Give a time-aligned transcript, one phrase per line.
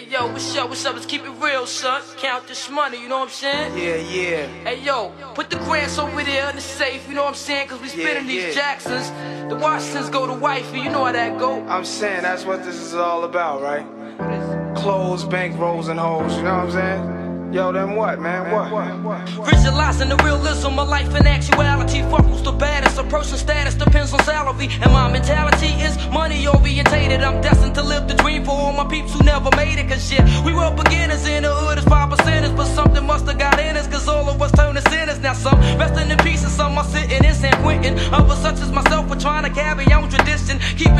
[0.00, 0.94] Hey yo, what's up, what's up?
[0.94, 2.00] Let's keep it real, son.
[2.16, 3.76] Count this money, you know what I'm saying?
[3.76, 4.46] Yeah, yeah.
[4.64, 7.68] Hey yo, put the grants over there in the safe, you know what I'm saying?
[7.68, 8.54] Cause we spending Yeah, these.
[8.54, 9.10] Jacksons.
[9.50, 11.62] The Washingtons go to wifey, you know how that go.
[11.66, 14.74] I'm saying that's what this is all about, right?
[14.74, 17.29] Clothes, bank rolls, and hoes, you know what I'm saying?
[17.52, 18.46] Yo, then what, man?
[18.52, 19.28] What?
[19.50, 22.00] Visualizing the realism of life in actuality.
[22.02, 22.96] Fuck who's the baddest.
[22.96, 24.68] A person's status depends on salary.
[24.80, 27.22] And my mentality is money orientated.
[27.22, 29.88] I'm destined to live the dream for all my peeps who never made it.
[29.88, 32.56] Cause shit, we were beginners in the hood as five percenters.
[32.56, 33.88] But something must have got in us.
[33.88, 35.18] Cause all of us turned to sinners.
[35.18, 37.98] Now some resting in peace and some are sitting in San Quentin.
[38.14, 40.60] Others such as myself are trying to carry on tradition.
[40.78, 40.99] Keeping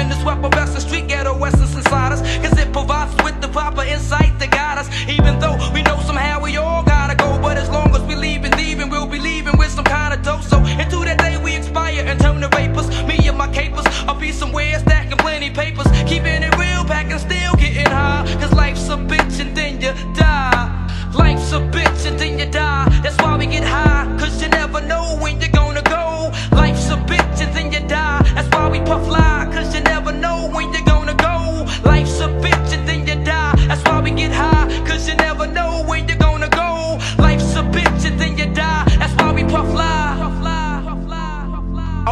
[16.06, 18.24] Keeping it real, packing still getting high.
[18.40, 20.29] Cause life's a bitch and then you die.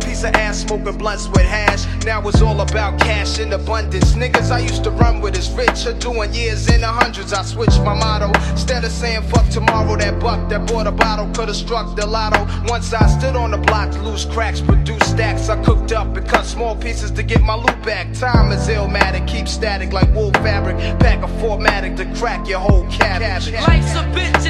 [0.00, 1.84] piece of ass smoking blunts with hash.
[2.04, 4.12] Now it's all about cash in abundance.
[4.14, 7.32] Niggas I used to run with is rich, are doing years in the hundreds.
[7.32, 8.28] I switched my motto.
[8.50, 12.46] Instead of saying fuck tomorrow, that buck that bought a bottle could've struck the lotto.
[12.68, 15.48] Once I stood on the block, loose cracks, produced stacks.
[15.48, 18.12] I cooked up and cut small pieces to get my loot back.
[18.14, 20.76] Time is illmatic, keep static like wool fabric.
[20.98, 23.52] Pack a formatic to crack your whole cabbage.
[23.52, 24.41] Life's a bitch